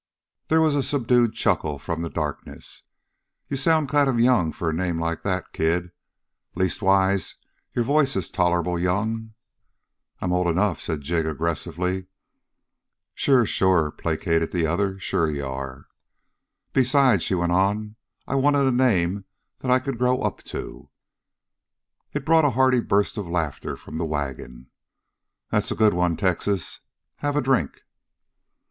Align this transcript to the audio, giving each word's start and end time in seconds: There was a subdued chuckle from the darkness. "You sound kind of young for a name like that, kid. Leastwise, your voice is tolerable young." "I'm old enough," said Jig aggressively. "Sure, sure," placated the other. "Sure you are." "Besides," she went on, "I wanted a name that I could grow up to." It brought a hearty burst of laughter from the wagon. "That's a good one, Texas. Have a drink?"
There 0.47 0.61
was 0.61 0.73
a 0.73 0.81
subdued 0.81 1.35
chuckle 1.35 1.77
from 1.77 2.01
the 2.01 2.09
darkness. 2.09 2.85
"You 3.49 3.55
sound 3.55 3.87
kind 3.87 4.09
of 4.09 4.19
young 4.19 4.51
for 4.51 4.67
a 4.67 4.73
name 4.73 4.97
like 4.97 5.21
that, 5.21 5.53
kid. 5.53 5.91
Leastwise, 6.55 7.35
your 7.75 7.85
voice 7.85 8.15
is 8.15 8.31
tolerable 8.31 8.79
young." 8.79 9.35
"I'm 10.19 10.33
old 10.33 10.47
enough," 10.47 10.81
said 10.81 11.01
Jig 11.01 11.27
aggressively. 11.27 12.07
"Sure, 13.13 13.45
sure," 13.45 13.91
placated 13.91 14.51
the 14.51 14.65
other. 14.65 14.97
"Sure 14.97 15.29
you 15.29 15.45
are." 15.45 15.85
"Besides," 16.73 17.21
she 17.21 17.35
went 17.35 17.51
on, 17.51 17.95
"I 18.25 18.33
wanted 18.33 18.65
a 18.65 18.71
name 18.71 19.25
that 19.59 19.69
I 19.69 19.77
could 19.77 19.99
grow 19.99 20.23
up 20.23 20.41
to." 20.45 20.89
It 22.11 22.25
brought 22.25 22.43
a 22.43 22.49
hearty 22.57 22.79
burst 22.79 23.17
of 23.17 23.27
laughter 23.29 23.77
from 23.77 23.99
the 23.99 24.05
wagon. 24.05 24.71
"That's 25.51 25.69
a 25.69 25.75
good 25.75 25.93
one, 25.93 26.17
Texas. 26.17 26.79
Have 27.17 27.35
a 27.35 27.41
drink?" 27.41 27.83